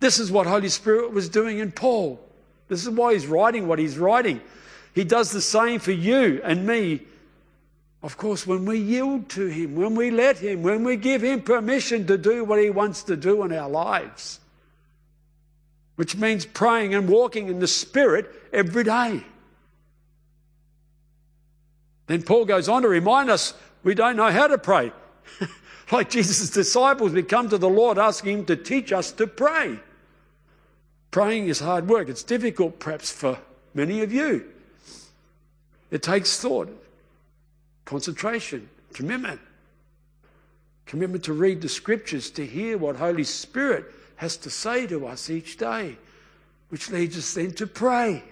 This 0.00 0.18
is 0.18 0.32
what 0.32 0.46
Holy 0.46 0.68
Spirit 0.68 1.12
was 1.12 1.28
doing 1.28 1.58
in 1.58 1.70
Paul. 1.70 2.20
This 2.68 2.82
is 2.82 2.90
why 2.90 3.12
he's 3.12 3.26
writing 3.26 3.68
what 3.68 3.78
he's 3.78 3.98
writing. 3.98 4.40
He 4.94 5.04
does 5.04 5.30
the 5.30 5.40
same 5.40 5.78
for 5.78 5.92
you 5.92 6.40
and 6.42 6.66
me 6.66 7.02
of 8.02 8.16
course, 8.16 8.46
when 8.46 8.64
we 8.64 8.78
yield 8.78 9.28
to 9.30 9.46
Him, 9.46 9.76
when 9.76 9.94
we 9.94 10.10
let 10.10 10.38
Him, 10.38 10.62
when 10.62 10.82
we 10.82 10.96
give 10.96 11.22
Him 11.22 11.42
permission 11.42 12.06
to 12.08 12.18
do 12.18 12.44
what 12.44 12.60
He 12.60 12.70
wants 12.70 13.04
to 13.04 13.16
do 13.16 13.44
in 13.44 13.52
our 13.52 13.70
lives, 13.70 14.40
which 15.96 16.16
means 16.16 16.46
praying 16.46 16.94
and 16.94 17.08
walking 17.08 17.48
in 17.48 17.58
the 17.58 17.66
Spirit 17.66 18.30
every 18.52 18.84
day. 18.84 19.24
Then 22.06 22.22
Paul 22.22 22.44
goes 22.44 22.68
on 22.68 22.82
to 22.82 22.88
remind 22.88 23.30
us 23.30 23.54
we 23.84 23.94
don't 23.94 24.16
know 24.16 24.30
how 24.30 24.46
to 24.46 24.58
pray. 24.58 24.92
like 25.92 26.10
Jesus' 26.10 26.50
disciples, 26.50 27.12
we 27.12 27.22
come 27.22 27.48
to 27.48 27.58
the 27.58 27.68
Lord 27.68 27.98
asking 27.98 28.40
Him 28.40 28.44
to 28.46 28.56
teach 28.56 28.92
us 28.92 29.12
to 29.12 29.26
pray. 29.26 29.78
Praying 31.10 31.48
is 31.48 31.60
hard 31.60 31.88
work. 31.88 32.08
It's 32.08 32.22
difficult, 32.22 32.78
perhaps, 32.78 33.10
for 33.10 33.38
many 33.74 34.02
of 34.02 34.12
you. 34.12 34.46
It 35.90 36.02
takes 36.02 36.38
thought, 36.38 36.70
concentration, 37.84 38.68
commitment. 38.94 39.40
Commitment 40.86 41.24
to 41.24 41.32
read 41.32 41.60
the 41.60 41.68
scriptures, 41.68 42.30
to 42.32 42.46
hear 42.46 42.78
what 42.78 42.96
Holy 42.96 43.24
Spirit 43.24 43.92
has 44.22 44.36
to 44.36 44.50
say 44.50 44.86
to 44.86 45.04
us 45.04 45.28
each 45.28 45.56
day, 45.56 45.96
which 46.68 46.90
leads 46.90 47.18
us 47.18 47.34
then 47.34 47.50
to 47.50 47.66
pray. 47.66 48.22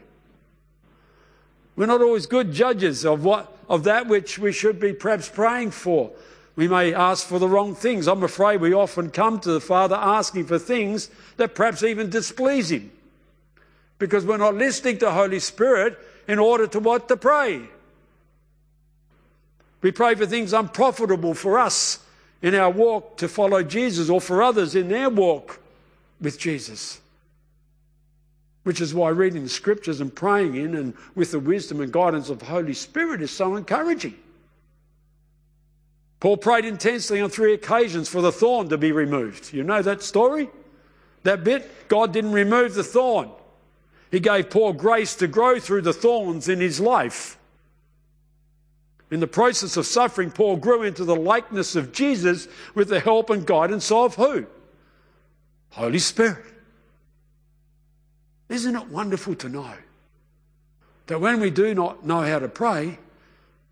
We're 1.75 1.87
not 1.87 2.01
always 2.01 2.27
good 2.27 2.53
judges 2.53 3.05
of 3.05 3.25
what 3.25 3.57
of 3.69 3.83
that 3.85 4.07
which 4.07 4.39
we 4.39 4.53
should 4.53 4.79
be 4.79 4.93
perhaps 4.93 5.29
praying 5.29 5.73
for. 5.73 6.13
We 6.55 6.69
may 6.69 6.95
ask 6.95 7.27
for 7.27 7.41
the 7.41 7.49
wrong 7.49 7.75
things. 7.75 8.07
I'm 8.07 8.23
afraid 8.23 8.61
we 8.61 8.73
often 8.73 9.11
come 9.11 9.41
to 9.41 9.51
the 9.51 9.61
Father 9.61 9.97
asking 9.97 10.47
for 10.47 10.61
things 10.61 11.11
that 11.39 11.57
perhaps 11.57 11.83
even 11.83 12.09
displease 12.09 12.71
Him. 12.71 12.93
Because 13.99 14.25
we're 14.25 14.37
not 14.37 14.55
listening 14.55 14.99
to 14.99 15.07
the 15.07 15.13
Holy 15.13 15.41
Spirit 15.41 15.99
in 16.29 16.39
order 16.39 16.69
to 16.69 16.79
what 16.79 17.09
to 17.09 17.17
pray. 17.17 17.63
We 19.83 19.91
pray 19.91 20.15
for 20.15 20.27
things 20.27 20.53
unprofitable 20.53 21.35
for 21.35 21.59
us 21.59 21.99
in 22.43 22.55
our 22.55 22.71
walk 22.71 23.17
to 23.17 23.29
follow 23.29 23.65
Jesus 23.65 24.09
or 24.09 24.21
for 24.21 24.41
others 24.41 24.77
in 24.77 24.89
their 24.89 25.11
walk 25.11 25.61
with 26.21 26.39
Jesus. 26.39 27.01
Which 28.63 28.81
is 28.81 28.95
why 28.95 29.09
reading 29.11 29.43
the 29.43 29.49
scriptures 29.49 30.01
and 30.01 30.15
praying 30.15 30.55
in 30.55 30.75
and 30.75 30.95
with 31.15 31.31
the 31.31 31.41
wisdom 31.41 31.81
and 31.81 31.93
guidance 31.93 32.29
of 32.29 32.41
the 32.41 32.45
Holy 32.45 32.75
Spirit 32.75 33.23
is 33.23 33.31
so 33.31 33.57
encouraging. 33.57 34.15
Paul 36.21 36.37
prayed 36.37 36.67
intensely 36.67 37.21
on 37.21 37.31
three 37.31 37.55
occasions 37.55 38.09
for 38.09 38.21
the 38.21 38.33
thorn 38.33 38.69
to 38.69 38.77
be 38.77 38.93
removed. 38.93 39.55
You 39.55 39.63
know 39.63 39.81
that 39.81 40.03
story? 40.03 40.51
That 41.23 41.45
bit? 41.45 41.89
God 41.89 42.13
didn't 42.13 42.33
remove 42.33 42.75
the 42.75 42.85
thorn. 42.85 43.31
He 44.11 44.21
gave 44.21 44.51
Paul 44.51 44.75
grace 44.75 45.15
to 45.17 45.27
grow 45.27 45.59
through 45.59 45.83
the 45.83 45.95
thorns 45.95 46.49
in 46.49 46.61
his 46.61 46.81
life. 46.81 47.39
In 49.11 49.21
the 49.21 49.27
process 49.27 49.77
of 49.77 49.87
suffering, 49.87 50.31
Paul 50.31 50.57
grew 50.57 50.83
into 50.83 51.05
the 51.05 51.17
likeness 51.17 51.75
of 51.75 51.93
Jesus 51.93 52.49
with 52.75 52.89
the 52.89 53.01
help 53.01 53.31
and 53.31 53.47
guidance 53.47 53.91
of 53.91 54.15
who? 54.17 54.47
Holy 55.71 55.99
Spirit. 55.99 56.45
Isn't 58.49 58.77
it 58.77 58.89
wonderful 58.89 59.35
to 59.37 59.49
know 59.49 59.73
that 61.07 61.21
when 61.21 61.41
we 61.41 61.51
do 61.51 61.75
not 61.75 62.05
know 62.05 62.23
how 62.23 62.39
to 62.39 62.49
pray, 62.49 62.99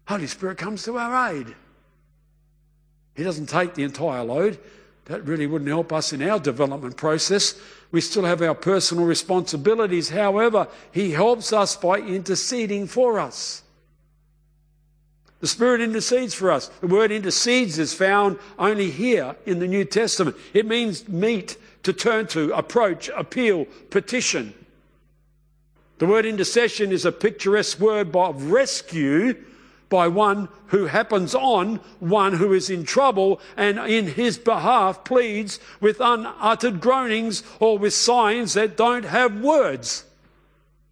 Holy 0.07 0.27
Spirit 0.27 0.59
comes 0.59 0.85
to 0.85 0.97
our 0.97 1.33
aid? 1.33 1.55
He 3.15 3.25
doesn't 3.25 3.49
take 3.49 3.75
the 3.75 3.83
entire 3.83 4.23
load. 4.23 4.59
That 5.07 5.25
really 5.25 5.47
wouldn't 5.47 5.69
help 5.69 5.93
us 5.93 6.13
in 6.13 6.23
our 6.23 6.39
development 6.39 6.97
process. 6.97 7.59
We 7.91 8.01
still 8.01 8.25
have 8.25 8.43
our 8.43 8.55
personal 8.55 9.07
responsibilities. 9.07 10.11
However, 10.11 10.69
He 10.93 11.13
helps 11.13 11.53
us 11.53 11.75
by 11.75 11.99
interceding 11.99 12.87
for 12.87 13.19
us. 13.19 13.63
The 15.41 15.47
Spirit 15.47 15.81
intercedes 15.81 16.35
for 16.35 16.51
us. 16.51 16.69
The 16.81 16.89
word 16.89 17.11
intercedes 17.11 17.79
is 17.79 17.95
found 17.95 18.39
only 18.59 18.91
here 18.91 19.37
in 19.47 19.61
the 19.61 19.69
New 19.69 19.85
Testament. 19.85 20.37
It 20.53 20.67
means 20.67 21.09
meet, 21.09 21.57
to 21.83 21.93
turn 21.93 22.27
to, 22.29 22.53
approach, 22.53 23.09
appeal, 23.17 23.67
petition. 23.91 24.55
The 25.99 26.07
word 26.07 26.27
intercession 26.27 26.93
is 26.93 27.05
a 27.05 27.13
picturesque 27.13 27.81
word 27.81 28.15
of 28.15 28.51
rescue 28.51 29.35
by 29.89 30.09
one 30.09 30.49
who 30.67 30.87
happens 30.87 31.35
on 31.35 31.77
one 31.99 32.35
who 32.35 32.53
is 32.53 32.69
in 32.71 32.85
trouble 32.85 33.41
and 33.57 33.79
in 33.79 34.07
his 34.07 34.39
behalf 34.39 35.03
pleads 35.05 35.59
with 35.81 36.01
unuttered 36.01 36.81
groanings 36.81 37.43
or 37.59 37.79
with 37.79 37.95
signs 37.95 38.55
that 38.55 38.77
don't 38.77 39.05
have 39.05 39.41
words. 39.41 40.05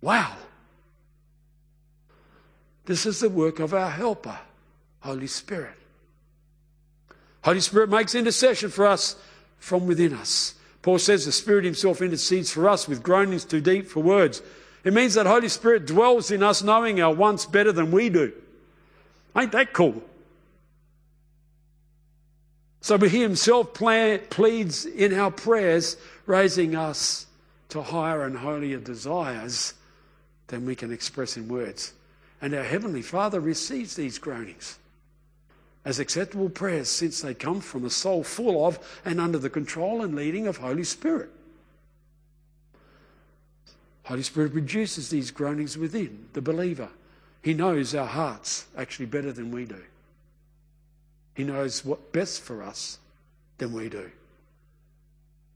Wow. 0.01 0.37
This 2.87 3.05
is 3.05 3.21
the 3.21 3.29
work 3.29 3.59
of 3.59 3.75
our 3.75 3.91
helper, 3.91 4.39
Holy 5.01 5.27
Spirit. 5.27 5.75
Holy 7.43 7.61
Spirit 7.61 7.91
makes 7.91 8.15
intercession 8.15 8.71
for 8.71 8.87
us 8.87 9.17
from 9.59 9.87
within 9.87 10.15
us. 10.15 10.55
Paul 10.87 11.01
says 11.01 11.25
the 11.25 11.33
Spirit 11.33 11.65
Himself 11.65 12.01
intercedes 12.01 12.53
for 12.53 12.69
us 12.69 12.87
with 12.87 13.03
groanings 13.03 13.45
too 13.45 13.61
deep 13.61 13.89
for 13.89 14.05
words. 14.05 14.41
It 14.85 14.93
means 14.93 15.15
that 15.15 15.27
Holy 15.27 15.49
Spirit 15.49 15.85
dwells 15.85 16.31
in 16.31 16.45
us 16.45 16.63
knowing 16.63 17.01
our 17.01 17.13
wants 17.13 17.45
better 17.45 17.73
than 17.73 17.91
we 17.91 18.09
do. 18.09 18.33
Ain't 19.37 19.51
that 19.51 19.73
cool? 19.73 20.01
So 22.83 22.97
He 22.99 23.21
Himself 23.21 23.75
pleads 23.75 24.87
in 24.87 25.13
our 25.13 25.33
prayers, 25.33 25.97
raising 26.25 26.77
us 26.77 27.27
to 27.71 27.83
higher 27.83 28.23
and 28.23 28.37
holier 28.37 28.79
desires 28.79 29.75
than 30.47 30.67
we 30.67 30.77
can 30.77 30.93
express 30.93 31.37
in 31.37 31.49
words. 31.49 31.95
And 32.41 32.55
our 32.55 32.63
Heavenly 32.63 33.03
Father 33.03 33.41
receives 33.41 33.97
these 33.97 34.19
groanings 34.19 34.79
as 35.87 36.01
acceptable 36.01 36.51
prayers 36.51 36.91
since 36.91 37.21
they 37.23 37.33
come 37.33 37.61
from 37.61 37.85
a 37.85 37.91
soul 37.91 38.25
full 38.25 38.67
of 38.67 39.01
and 39.05 39.21
under 39.21 39.39
the 39.39 39.49
control 39.49 40.03
and 40.03 40.17
leading 40.17 40.49
of 40.49 40.57
Holy 40.57 40.83
Spirit. 40.83 41.31
Holy 44.03 44.25
Spirit 44.25 44.53
produces 44.53 45.11
these 45.11 45.31
groanings 45.31 45.79
within 45.79 46.27
the 46.33 46.43
believer. 46.43 46.89
He 47.41 47.55
knows 47.55 47.95
our 47.95 48.07
hearts 48.07 48.67
actually 48.77 49.07
better 49.07 49.31
than 49.31 49.53
we 49.53 49.65
do. 49.65 49.81
He 51.35 51.45
knows 51.45 51.85
what's 51.85 52.03
best 52.11 52.43
for 52.43 52.65
us 52.65 52.99
than 53.59 53.73
we 53.73 53.89
do. 53.89 54.11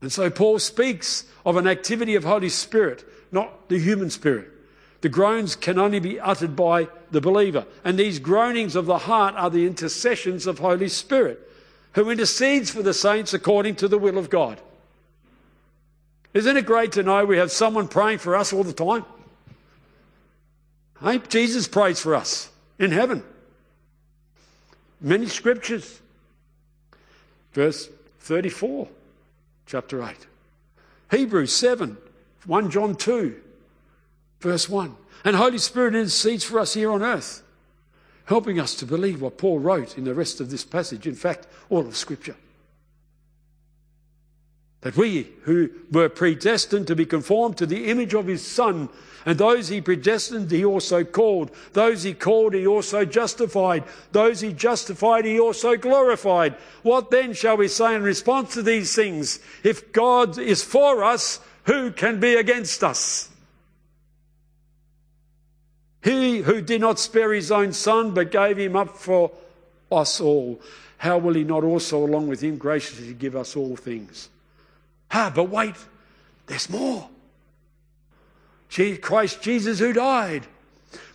And 0.00 0.12
so 0.12 0.30
Paul 0.30 0.60
speaks 0.60 1.24
of 1.44 1.56
an 1.56 1.66
activity 1.66 2.14
of 2.14 2.22
Holy 2.22 2.50
Spirit, 2.50 3.04
not 3.32 3.68
the 3.68 3.80
human 3.80 4.10
spirit. 4.10 4.48
The 5.00 5.08
groans 5.08 5.56
can 5.56 5.78
only 5.78 5.98
be 5.98 6.20
uttered 6.20 6.54
by 6.54 6.88
the 7.10 7.20
believer. 7.20 7.66
And 7.84 7.98
these 7.98 8.18
groanings 8.18 8.76
of 8.76 8.86
the 8.86 8.98
heart 8.98 9.34
are 9.36 9.50
the 9.50 9.66
intercessions 9.66 10.46
of 10.46 10.58
Holy 10.58 10.88
Spirit, 10.88 11.40
who 11.94 12.10
intercedes 12.10 12.70
for 12.70 12.82
the 12.82 12.94
saints 12.94 13.32
according 13.32 13.76
to 13.76 13.88
the 13.88 13.98
will 13.98 14.18
of 14.18 14.30
God. 14.30 14.60
Isn't 16.34 16.56
it 16.56 16.66
great 16.66 16.92
to 16.92 17.02
know 17.02 17.24
we 17.24 17.38
have 17.38 17.50
someone 17.50 17.88
praying 17.88 18.18
for 18.18 18.36
us 18.36 18.52
all 18.52 18.62
the 18.62 18.72
time? 18.72 19.04
Hey, 21.02 21.18
Jesus 21.28 21.66
prays 21.66 21.98
for 21.98 22.14
us 22.14 22.50
in 22.78 22.92
heaven. 22.92 23.22
Many 25.00 25.26
scriptures. 25.26 26.00
Verse 27.52 27.88
34, 28.20 28.86
chapter 29.66 30.02
8. 30.02 30.14
Hebrews 31.10 31.52
7, 31.52 31.96
1 32.46 32.70
John 32.70 32.94
2, 32.94 33.40
verse 34.40 34.68
1. 34.68 34.94
And 35.24 35.36
Holy 35.36 35.58
Spirit 35.58 35.94
intercedes 35.94 36.44
for 36.44 36.58
us 36.58 36.74
here 36.74 36.90
on 36.90 37.02
earth, 37.02 37.42
helping 38.24 38.58
us 38.58 38.74
to 38.76 38.86
believe 38.86 39.20
what 39.20 39.38
Paul 39.38 39.58
wrote 39.58 39.98
in 39.98 40.04
the 40.04 40.14
rest 40.14 40.40
of 40.40 40.50
this 40.50 40.64
passage. 40.64 41.06
In 41.06 41.14
fact, 41.14 41.46
all 41.68 41.86
of 41.86 41.96
Scripture. 41.96 42.36
That 44.80 44.96
we 44.96 45.28
who 45.42 45.70
were 45.90 46.08
predestined 46.08 46.86
to 46.86 46.96
be 46.96 47.04
conformed 47.04 47.58
to 47.58 47.66
the 47.66 47.86
image 47.90 48.14
of 48.14 48.26
his 48.26 48.46
Son, 48.46 48.88
and 49.26 49.36
those 49.36 49.68
he 49.68 49.82
predestined, 49.82 50.50
he 50.50 50.64
also 50.64 51.04
called. 51.04 51.50
Those 51.74 52.02
he 52.04 52.14
called, 52.14 52.54
he 52.54 52.66
also 52.66 53.04
justified. 53.04 53.84
Those 54.12 54.40
he 54.40 54.54
justified, 54.54 55.26
he 55.26 55.38
also 55.38 55.76
glorified. 55.76 56.54
What 56.82 57.10
then 57.10 57.34
shall 57.34 57.58
we 57.58 57.68
say 57.68 57.94
in 57.94 58.02
response 58.02 58.54
to 58.54 58.62
these 58.62 58.94
things? 58.94 59.38
If 59.62 59.92
God 59.92 60.38
is 60.38 60.64
for 60.64 61.04
us, 61.04 61.40
who 61.64 61.90
can 61.90 62.18
be 62.18 62.34
against 62.34 62.82
us? 62.82 63.28
Who 66.42 66.60
did 66.60 66.80
not 66.80 66.98
spare 66.98 67.32
his 67.32 67.50
own 67.50 67.72
son, 67.72 68.12
but 68.12 68.30
gave 68.30 68.58
him 68.58 68.76
up 68.76 68.96
for 68.96 69.30
us 69.90 70.20
all, 70.20 70.60
how 70.98 71.18
will 71.18 71.34
he 71.34 71.44
not 71.44 71.64
also, 71.64 72.04
along 72.04 72.28
with 72.28 72.42
him, 72.42 72.58
graciously 72.58 73.14
give 73.14 73.34
us 73.34 73.56
all 73.56 73.76
things? 73.76 74.28
Ah, 75.10 75.32
but 75.34 75.44
wait, 75.44 75.74
there's 76.46 76.68
more. 76.68 77.08
Christ 79.00 79.42
Jesus 79.42 79.78
who 79.78 79.92
died. 79.92 80.46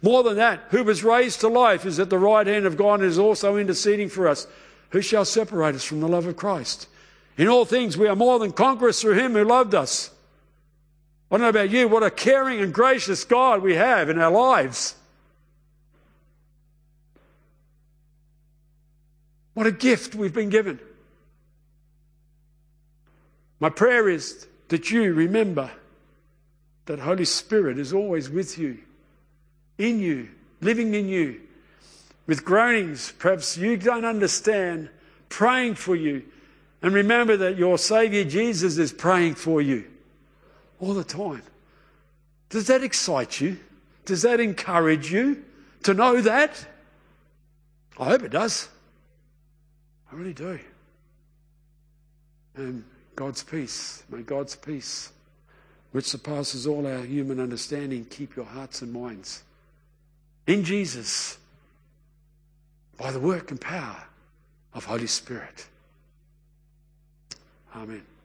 More 0.01 0.23
than 0.23 0.37
that, 0.37 0.63
who 0.69 0.83
was 0.83 1.03
raised 1.03 1.41
to 1.41 1.47
life 1.47 1.85
is 1.85 1.99
at 1.99 2.09
the 2.09 2.17
right 2.17 2.47
hand 2.47 2.65
of 2.65 2.77
God 2.77 3.01
and 3.01 3.09
is 3.09 3.19
also 3.19 3.57
interceding 3.57 4.09
for 4.09 4.27
us. 4.27 4.47
Who 4.89 5.01
shall 5.01 5.25
separate 5.25 5.75
us 5.75 5.83
from 5.83 5.99
the 5.99 6.07
love 6.07 6.25
of 6.25 6.35
Christ? 6.35 6.87
In 7.37 7.47
all 7.47 7.65
things, 7.65 7.97
we 7.97 8.07
are 8.07 8.15
more 8.15 8.39
than 8.39 8.53
conquerors 8.53 9.01
through 9.01 9.19
him 9.19 9.33
who 9.33 9.43
loved 9.43 9.75
us. 9.75 10.11
I 11.29 11.35
don't 11.35 11.41
know 11.41 11.49
about 11.49 11.69
you, 11.69 11.87
what 11.87 12.03
a 12.03 12.11
caring 12.11 12.61
and 12.61 12.73
gracious 12.73 13.23
God 13.23 13.61
we 13.61 13.75
have 13.75 14.09
in 14.09 14.19
our 14.19 14.31
lives. 14.31 14.95
What 19.55 19.65
a 19.65 19.71
gift 19.71 20.13
we've 20.13 20.33
been 20.33 20.49
given. 20.49 20.79
My 23.59 23.69
prayer 23.69 24.07
is 24.07 24.47
that 24.67 24.91
you 24.91 25.13
remember 25.13 25.71
that 26.85 26.99
Holy 26.99 27.25
Spirit 27.25 27.79
is 27.79 27.93
always 27.93 28.29
with 28.29 28.57
you, 28.59 28.77
in 29.77 29.99
you, 29.99 30.29
living 30.61 30.93
in 30.93 31.07
you, 31.07 31.41
with 32.27 32.43
groanings 32.43 33.13
perhaps 33.17 33.55
you 33.55 33.77
don't 33.77 34.05
understand, 34.05 34.89
praying 35.29 35.75
for 35.75 35.95
you. 35.95 36.23
And 36.81 36.93
remember 36.93 37.37
that 37.37 37.57
your 37.57 37.77
Savior 37.77 38.25
Jesus 38.25 38.77
is 38.77 38.91
praying 38.91 39.35
for 39.35 39.61
you 39.61 39.85
all 40.79 40.93
the 40.93 41.03
time. 41.03 41.43
Does 42.49 42.67
that 42.67 42.83
excite 42.83 43.39
you? 43.39 43.57
Does 44.03 44.21
that 44.23 44.39
encourage 44.41 45.11
you 45.11 45.43
to 45.83 45.93
know 45.93 46.19
that? 46.21 46.67
I 47.97 48.05
hope 48.05 48.23
it 48.23 48.31
does. 48.31 48.67
I 50.15 50.17
really 50.17 50.33
do. 50.33 50.57
And 52.55 52.85
God's 53.17 53.43
peace, 53.43 54.03
may 54.09 54.21
God's 54.21 54.55
peace, 54.55 55.11
which 55.91 56.05
surpasses 56.05 56.65
all 56.65 56.87
our 56.87 57.03
human 57.03 57.39
understanding, 57.39 58.05
keep 58.05 58.35
your 58.35 58.45
hearts 58.45 58.81
and 58.81 58.93
minds 58.93 59.43
in 60.47 60.63
Jesus 60.63 61.37
by 62.97 63.11
the 63.11 63.19
work 63.19 63.51
and 63.51 63.59
power 63.59 64.03
of 64.73 64.85
Holy 64.85 65.07
Spirit. 65.07 65.67
Amen. 67.75 68.05